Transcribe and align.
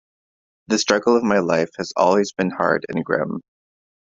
The 0.65 0.79
struggle 0.79 1.15
of 1.15 1.21
my 1.21 1.37
life 1.37 1.69
has 1.77 1.93
always 1.95 2.33
been 2.33 2.49
hard 2.49 2.87
and 2.89 3.05
grim. 3.05 3.39